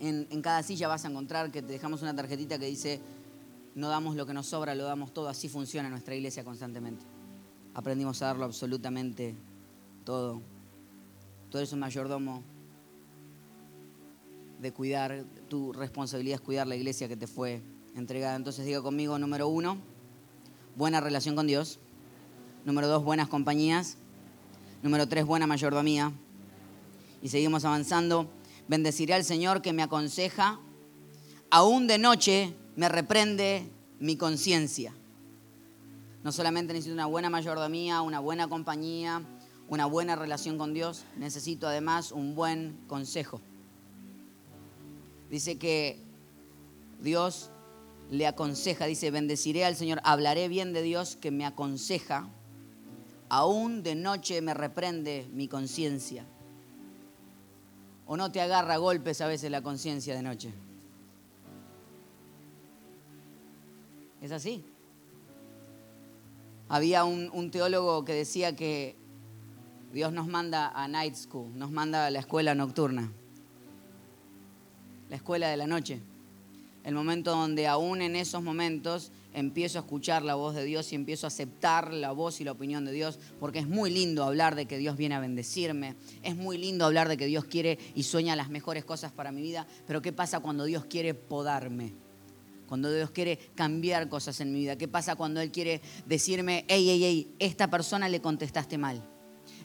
[0.00, 3.00] en, cada silla vas a encontrar que te dejamos una tarjetita que dice,
[3.74, 5.28] no damos lo que nos sobra, lo damos todo.
[5.28, 7.04] Así funciona nuestra iglesia constantemente.
[7.74, 9.34] Aprendimos a darlo absolutamente
[10.04, 10.42] todo.
[11.50, 12.42] Tú eres un mayordomo
[14.60, 17.62] de cuidar, tu responsabilidad es cuidar la iglesia que te fue
[17.96, 18.36] entregada.
[18.36, 19.76] Entonces diga conmigo, número uno,
[20.76, 21.78] buena relación con Dios.
[22.64, 23.96] Número dos, buenas compañías.
[24.82, 26.12] Número tres, buena mayordomía.
[27.22, 28.28] Y seguimos avanzando.
[28.68, 30.60] Bendeciré al Señor que me aconseja.
[31.50, 34.92] Aún de noche me reprende mi conciencia.
[36.24, 39.22] No solamente necesito una buena mayordomía, una buena compañía,
[39.68, 43.40] una buena relación con Dios, necesito además un buen consejo.
[45.30, 45.98] Dice que
[47.00, 47.50] Dios
[48.10, 52.28] le aconseja, dice, bendeciré al Señor, hablaré bien de Dios que me aconseja,
[53.30, 56.26] aún de noche me reprende mi conciencia.
[58.06, 60.52] ¿O no te agarra golpes a veces la conciencia de noche?
[64.20, 64.64] ¿Es así?
[66.68, 68.96] Había un, teólogo que decía que
[69.92, 73.12] Dios nos manda a night school, nos manda a la escuela nocturna,
[75.10, 76.00] la escuela de la noche.
[76.84, 80.94] El momento donde aún en esos momentos empiezo a escuchar la voz de Dios y
[80.94, 84.54] empiezo a aceptar la voz y la opinión de Dios, porque es muy lindo hablar
[84.54, 88.02] de que Dios viene a bendecirme, es muy lindo hablar de que Dios quiere y
[88.02, 91.92] sueña las mejores cosas para mi vida, pero ¿qué pasa cuando Dios quiere podarme?
[92.68, 96.86] Cuando Dios quiere cambiar cosas en mi vida, ¿qué pasa cuando Él quiere decirme, hey,
[96.88, 99.02] hey, hey, esta persona le contestaste mal?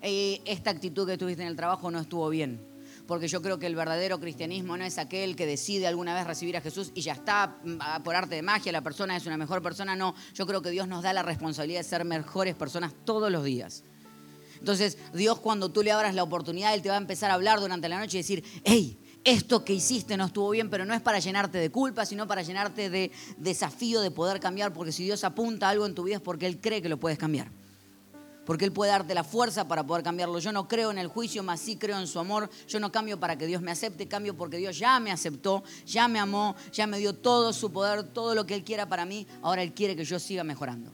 [0.01, 2.76] Hey, esta actitud que tuviste en el trabajo no estuvo bien
[3.07, 6.57] porque yo creo que el verdadero cristianismo no es aquel que decide alguna vez recibir
[6.57, 9.61] a Jesús y ya está mm, por arte de magia, la persona es una mejor
[9.61, 9.95] persona.
[9.95, 13.43] No, yo creo que Dios nos da la responsabilidad de ser mejores personas todos los
[13.43, 13.83] días.
[14.59, 17.59] Entonces, Dios cuando tú le abras la oportunidad, Él te va a empezar a hablar
[17.59, 21.01] durante la noche y decir, hey, esto que hiciste no estuvo bien, pero no es
[21.01, 25.23] para llenarte de culpa, sino para llenarte de desafío de poder cambiar, porque si Dios
[25.23, 27.51] apunta algo en tu vida es porque Él cree que lo puedes cambiar
[28.47, 30.39] porque Él puede darte la fuerza para poder cambiarlo.
[30.39, 32.49] Yo no creo en el juicio, más sí creo en su amor.
[32.65, 36.07] Yo no cambio para que Dios me acepte, cambio porque Dios ya me aceptó, ya
[36.07, 39.27] me amó, ya me dio todo su poder, todo lo que Él quiera para mí.
[39.41, 40.93] Ahora Él quiere que yo siga mejorando.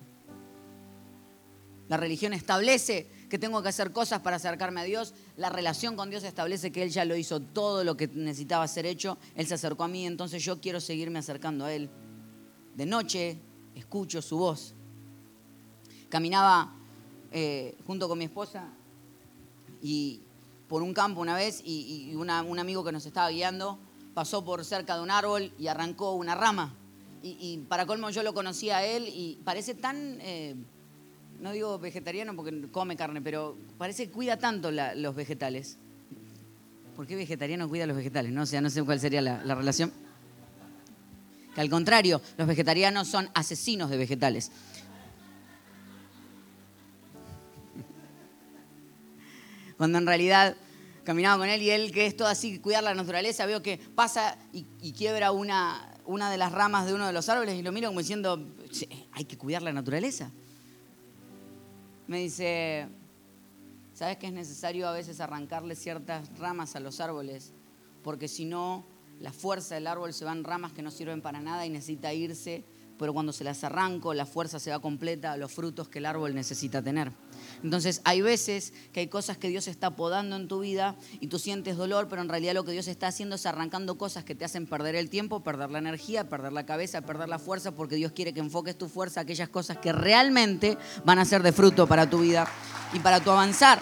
[1.90, 5.14] La religión establece que tengo que hacer cosas para acercarme a Dios.
[5.38, 8.88] La relación con Dios establece que Él ya lo hizo todo lo que necesitaba ser
[8.88, 9.20] hecho.
[9.36, 11.92] Él se acercó a mí, entonces yo quiero seguirme acercando a Él.
[12.74, 13.38] De noche
[13.76, 14.74] escucho su voz.
[16.10, 16.80] Caminaba
[17.36, 18.70] eh, junto con mi esposa
[19.82, 20.22] y
[20.70, 23.80] por un campo una vez y, un amigo que nos estaba guiando
[24.14, 26.76] pasó por cerca de un árbol y arrancó una rama.
[27.24, 30.56] Y, para colmo yo lo conocía a él y parece tan, eh,
[31.42, 35.78] no digo vegetariano porque come carne, pero parece que cuida tanto los vegetales.
[36.96, 38.32] ¿Por qué vegetariano cuida los vegetales?
[38.32, 39.92] No, o sea, no sé cuál sería la, la relación.
[41.56, 44.52] Que al contrario, los vegetarianos son asesinos de vegetales.
[49.84, 50.56] Cuando en realidad
[51.04, 54.38] caminaba con él y él, que es todo así, cuidar la naturaleza, veo que pasa
[54.54, 57.90] y, quiebra una, una de las ramas de uno de los árboles y lo miro
[57.90, 58.48] como diciendo,
[59.12, 60.32] hay que cuidar la naturaleza.
[62.08, 62.88] Me dice,
[63.94, 67.52] ¿sabes que es necesario a veces arrancarle ciertas ramas a los árboles?
[68.06, 68.86] Porque si no,
[69.20, 72.14] la fuerza del árbol se va en ramas que no sirven para nada y necesita
[72.14, 72.64] irse,
[73.04, 76.06] pero cuando se las arranco, la fuerza se va completa a los frutos que el
[76.06, 77.12] árbol necesita tener.
[77.62, 81.38] Entonces hay veces que hay cosas que Dios está podando en tu vida y tú
[81.38, 84.46] sientes dolor, pero en realidad lo que Dios está haciendo es arrancando cosas que te
[84.46, 88.14] hacen perder el tiempo, perder la energía, perder la cabeza, perder la fuerza, porque Dios
[88.14, 91.86] quiere que enfoques tu fuerza a aquellas cosas que realmente van a ser de fruto
[91.86, 92.48] para tu vida
[92.94, 93.82] y para tu avanzar.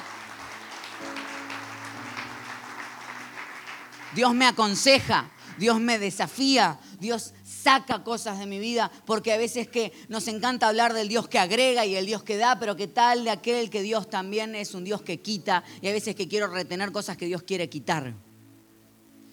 [4.15, 5.29] Dios me aconseja,
[5.59, 10.67] Dios me desafía, Dios saca cosas de mi vida, porque a veces que nos encanta
[10.67, 13.69] hablar del Dios que agrega y el Dios que da, pero qué tal de aquel
[13.69, 17.17] que Dios también es un Dios que quita, y a veces que quiero retener cosas
[17.17, 18.13] que Dios quiere quitar.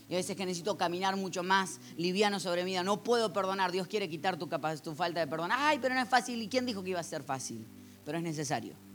[0.09, 2.83] Y a veces que necesito caminar mucho más liviano sobre mi vida.
[2.83, 3.73] No puedo perdonar.
[3.73, 4.49] Dios quiere quitar tu,
[4.83, 5.59] tu falta de perdonar.
[5.61, 6.41] Ay, pero no es fácil.
[6.41, 7.67] ¿Y quién dijo que iba a ser fácil?
[8.07, 8.88] Pero es necesario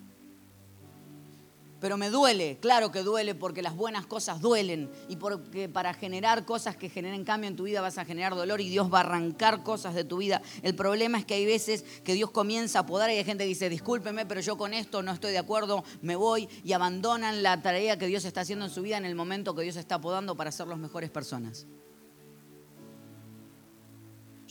[1.83, 6.45] pero me duele, claro que duele porque las buenas cosas duelen y porque para generar
[6.45, 9.01] cosas que generen cambio en tu vida vas a generar dolor y Dios va a
[9.01, 10.41] arrancar cosas de tu vida.
[10.61, 13.49] El problema es que hay veces que Dios comienza a podar y hay gente que
[13.49, 17.61] dice, discúlpeme, pero yo con esto no estoy de acuerdo, me voy y abandonan la
[17.61, 20.37] tarea que Dios está haciendo en su vida en el momento que Dios está podando
[20.37, 21.67] para ser las mejores personas.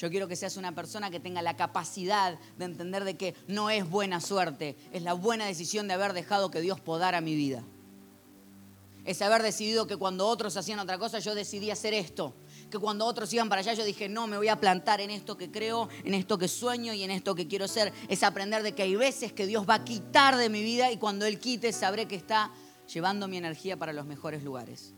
[0.03, 3.71] Yo quiero que seas una persona que tenga la capacidad de entender de que no
[3.71, 7.63] es buena suerte, es la buena decisión de haber dejado que Dios podara mi vida.
[9.05, 12.35] Es haber decidido que cuando otros hacían otra cosa, yo decidí hacer esto.
[12.69, 15.37] Que cuando otros iban para allá, yo dije, no, me voy a plantar en esto
[15.37, 17.93] que creo, en esto que sueño y en esto que quiero ser.
[18.09, 20.97] Es aprender de que hay veces que Dios va a quitar de mi vida y
[20.97, 22.51] cuando Él quite, sabré que está
[22.93, 24.95] llevando mi energía para los mejores lugares.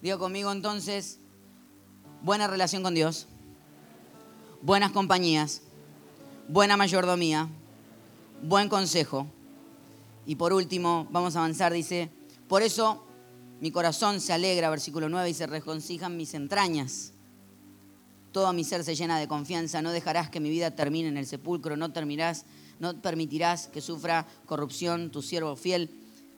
[0.00, 1.18] Digo conmigo entonces,
[2.22, 3.26] buena relación con Dios
[4.62, 5.62] buenas compañías,
[6.48, 7.48] buena mayordomía,
[8.42, 9.26] buen consejo.
[10.26, 12.10] Y por último, vamos a avanzar, dice,
[12.46, 13.04] por eso
[13.60, 17.12] mi corazón se alegra, versículo 9, y se regocijan mis entrañas.
[18.32, 21.26] Todo mi ser se llena de confianza, no dejarás que mi vida termine en el
[21.26, 22.44] sepulcro, no, terminarás,
[22.78, 25.90] no permitirás que sufra corrupción tu siervo fiel.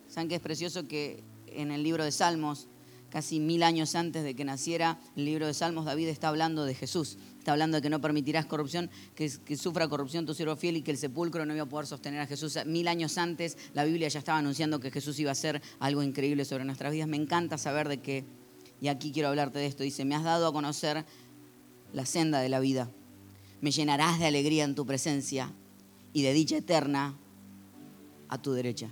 [0.08, 2.68] ¿Saben qué es precioso que en el libro de Salmos,
[3.10, 6.74] casi mil años antes de que naciera el libro de Salmos, David está hablando de
[6.74, 7.18] Jesús.
[7.42, 10.92] Está hablando de que no permitirás corrupción, que, sufra corrupción tu siervo fiel y que
[10.92, 12.56] el sepulcro no iba a poder sostener a Jesús.
[12.66, 16.44] Mil años antes la Biblia ya estaba anunciando que Jesús iba a hacer algo increíble
[16.44, 17.08] sobre nuestras vidas.
[17.08, 18.24] Me encanta saber de que,
[18.80, 21.04] y aquí quiero hablarte de esto, dice, me has dado a conocer
[21.92, 22.88] la senda de la vida.
[23.60, 25.50] Me llenarás de alegría en tu presencia
[26.12, 27.16] y de dicha eterna
[28.28, 28.88] a tu derecha.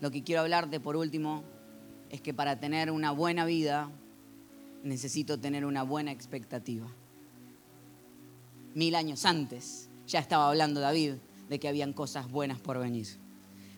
[0.00, 1.44] Lo que quiero hablarte por último
[2.08, 3.90] es que para tener una buena vida
[4.82, 6.86] necesito tener una buena expectativa.
[8.74, 11.14] Mil años antes ya estaba hablando David
[11.48, 13.06] de que habían cosas buenas por venir.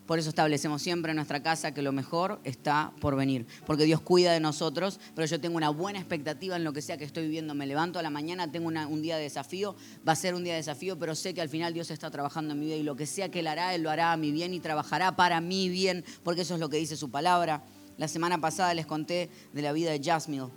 [0.09, 3.47] Por eso establecemos siempre en nuestra casa que lo mejor está por venir.
[3.67, 6.97] Porque Dios cuida de nosotros, pero yo tengo una buena expectativa en lo que sea
[6.97, 7.55] que estoy viviendo.
[7.55, 9.77] Me levanto a la mañana, tengo un día de desafío,
[10.09, 12.55] va a ser un día de desafío, pero sé que al final Dios está trabajando
[12.55, 14.33] en mi vida y lo que sea que Él hará, Él lo hará a mi
[14.33, 17.63] bien y trabajará para mi bien, porque eso es lo que dice su palabra.
[17.99, 20.49] La semana pasada les conté de la vida de Jasmine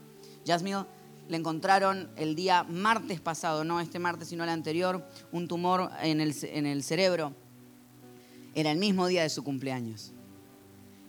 [0.45, 0.85] Jasmine
[1.31, 6.19] le encontraron el día martes pasado, no este martes, sino el anterior, un tumor en
[6.19, 7.33] el, cerebro.
[8.53, 10.11] Era el mismo día de su cumpleaños.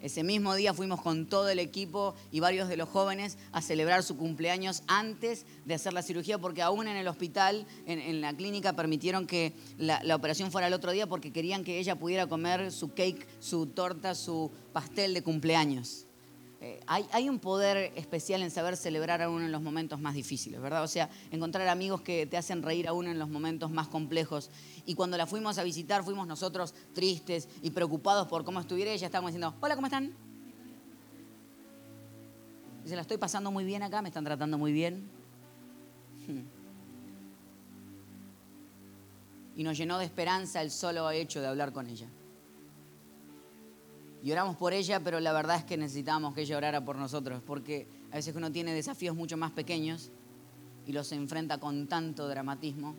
[0.00, 4.02] Ese mismo día fuimos con todo el equipo y varios de los jóvenes a celebrar
[4.02, 8.74] su cumpleaños antes de hacer la cirugía, porque aún en el hospital, en, la clínica,
[8.74, 12.94] permitieron que la, operación fuera el otro día porque querían que ella pudiera comer su
[12.94, 16.06] cake, su torta, su pastel de cumpleaños.
[16.64, 20.60] Eh, hay, un poder especial en saber celebrar a uno en los momentos más difíciles,
[20.60, 20.84] ¿verdad?
[20.84, 24.48] O sea, encontrar amigos que te hacen reír a uno en los momentos más complejos.
[24.86, 29.06] Y cuando la fuimos a visitar, fuimos nosotros tristes y preocupados por cómo estuviera ella,
[29.06, 30.12] estábamos diciendo, hola, ¿cómo están?
[32.84, 35.10] Dice, la estoy pasando muy bien acá, me están tratando muy bien.
[36.28, 36.42] Hmm.
[39.56, 42.06] Y nos llenó de esperanza el solo hecho de hablar con ella.
[44.22, 47.42] Y oramos por ella, pero la verdad es que necesitábamos que ella orara por nosotros,
[47.44, 50.10] porque a veces uno tiene desafíos mucho más pequeños
[50.86, 52.94] y los enfrenta con tanto dramatismo.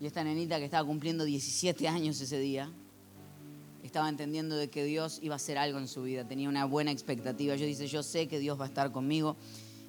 [0.00, 2.70] Y esta nenita que estaba cumpliendo 17 años ese día,
[3.82, 6.90] estaba entendiendo de que Dios iba a hacer algo en su vida, tenía una buena
[6.90, 7.54] expectativa.
[7.56, 9.36] Yo dice, yo sé que Dios va a estar conmigo.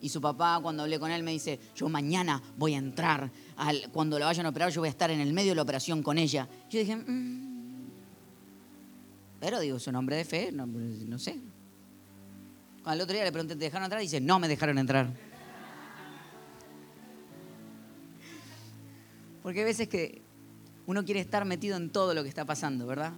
[0.02, 3.90] Y su papá, cuando hablé con él, me dice, yo mañana voy a entrar, al,
[3.92, 6.02] cuando la vayan a operar, yo voy a estar en el medio de la operación
[6.02, 6.48] con ella.
[6.70, 7.49] Yo dije, mm,
[9.40, 11.40] pero digo, su nombre de fe, no, no sé.
[12.86, 14.02] El otro día le pregunté, ¿te dejaron entrar?
[14.02, 15.10] dice, no me dejaron entrar.
[19.44, 20.22] Porque hay veces que
[20.88, 23.14] uno quiere estar metido en todo lo que está pasando, ¿verdad?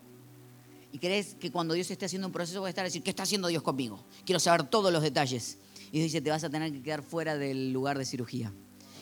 [0.91, 3.09] Y crees que cuando Dios esté haciendo un proceso va a estar a decir, ¿qué
[3.09, 4.03] está haciendo Dios conmigo?
[4.25, 5.57] Quiero saber todos los detalles.
[5.91, 8.51] Y dice, te vas a tener que quedar fuera del lugar de cirugía.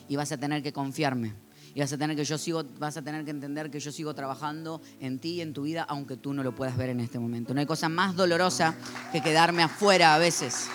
[0.07, 1.33] Y vas a tener que confiarme
[1.73, 4.13] y vas a tener que yo sigo, vas a tener que entender que yo sigo
[4.13, 7.19] trabajando en ti y en tu vida, aunque tú no lo puedas ver en este
[7.19, 7.53] momento.
[7.53, 8.75] No hay cosa más dolorosa
[9.11, 10.67] que quedarme afuera a veces.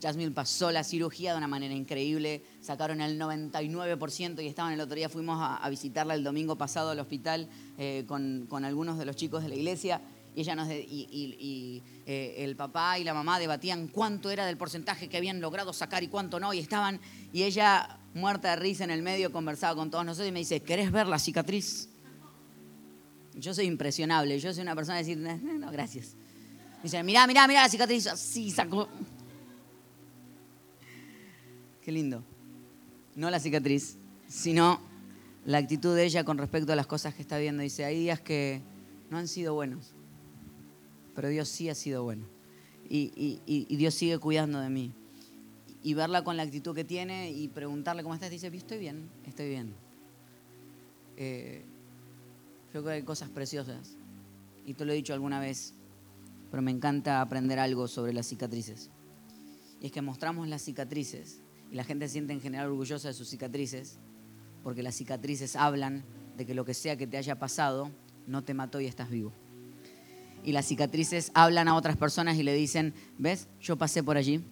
[0.00, 4.94] Jasmine pasó la cirugía de una manera increíble, sacaron el 99% y estaban el otro
[4.94, 9.16] día, fuimos a, visitarla el domingo pasado al hospital eh, con, con algunos de los
[9.16, 10.00] chicos de la iglesia
[10.36, 15.16] y, ella y, eh, el papá y la mamá debatían cuánto era del porcentaje que
[15.16, 17.00] habían logrado sacar y cuánto no, y estaban,
[17.32, 20.60] y ella, muerta de risa en el medio, conversaba con todos nosotros y me dice,
[20.60, 21.88] ¿querés ver la cicatriz?
[23.34, 26.14] Yo soy impresionable, yo soy una persona de decir, no, gracias.
[26.82, 28.88] Dice, mirá, mirá, mirá la cicatriz, sí, sacó.
[31.82, 32.22] Qué lindo.
[33.14, 33.96] No la cicatriz,
[34.28, 34.80] sino
[35.46, 37.62] la actitud de ella con respecto a las cosas que está viendo.
[37.62, 38.60] Dice, hay días que
[39.08, 39.95] no han sido buenos
[41.16, 42.26] pero Dios sí ha sido bueno.
[42.88, 43.40] Y,
[43.74, 44.92] Dios sigue cuidando de mí.
[45.82, 49.48] Y verla con la actitud que tiene y preguntarle cómo estás, dice, estoy bien, estoy
[49.48, 49.74] bien.
[51.16, 51.64] Eh,
[52.66, 53.96] yo creo que hay cosas preciosas.
[54.66, 55.74] Y te lo he dicho alguna vez,
[56.50, 58.90] pero me encanta aprender algo sobre las cicatrices.
[59.80, 61.40] Y es que mostramos las cicatrices
[61.70, 63.98] y la gente se siente en general orgullosa de sus cicatrices,
[64.62, 66.04] porque las cicatrices hablan
[66.36, 67.90] de que lo que sea que te haya pasado
[68.26, 69.32] no te mató y estás vivo
[70.46, 73.48] y las cicatrices hablan a otras personas y le dicen, ¿ves?
[73.60, 74.42] Yo pasé por allí,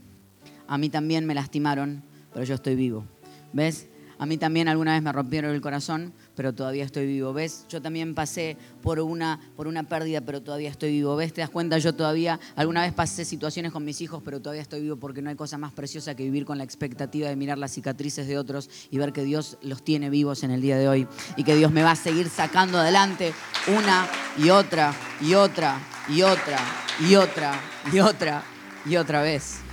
[0.66, 3.04] a mí también me lastimaron, pero yo estoy vivo.
[3.52, 3.86] ¿Ves?
[4.18, 7.32] A mí también alguna vez me rompieron el corazón, pero todavía estoy vivo.
[7.32, 7.66] ¿Ves?
[7.68, 11.16] Yo también pasé por una, por una pérdida, pero todavía estoy vivo.
[11.16, 11.32] ¿Ves?
[11.32, 11.78] ¿Te das cuenta?
[11.78, 15.30] Yo todavía, alguna vez pasé situaciones con mis hijos, pero todavía estoy vivo porque no
[15.30, 18.70] hay cosa más preciosa que vivir con la expectativa de mirar las cicatrices de otros
[18.90, 21.72] y ver que Dios los tiene vivos en el día de hoy y que Dios
[21.72, 23.32] me va a seguir sacando adelante
[23.78, 24.06] una
[24.38, 26.58] y otra y otra y otra
[27.00, 27.60] y otra
[27.92, 28.44] y otra
[28.84, 29.64] y otra vez.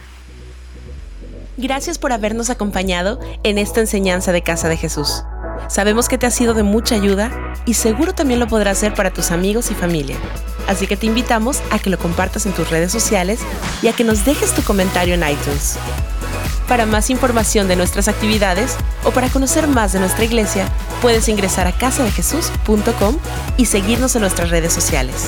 [1.62, 5.24] Gracias por habernos acompañado en esta enseñanza de Casa de Jesús.
[5.68, 9.14] Sabemos que te ha sido de mucha ayuda y seguro también lo podrás hacer para
[9.14, 10.18] tus amigos y familia.
[10.68, 13.42] Así que te invitamos a que lo compartas en tus redes sociales
[13.84, 15.78] y a que nos dejes tu comentario en iTunes.
[16.68, 20.68] Para más información de nuestras actividades o para conocer más de nuestra iglesia,
[21.00, 23.18] puedes ingresar a casadejesús.com
[23.58, 25.28] y seguirnos en nuestras redes sociales.